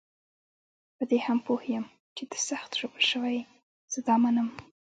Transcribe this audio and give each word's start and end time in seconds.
په 0.97 1.03
دې 1.09 1.19
هم 1.25 1.37
پوه 1.45 1.61
یم 1.73 1.85
چې 2.15 2.23
ته 2.29 2.37
سخت 2.49 2.71
ژوبل 2.79 3.03
شوی 3.11 3.33
یې، 3.39 3.43
زه 3.93 3.99
دا 4.07 4.15
منم. 4.23 4.49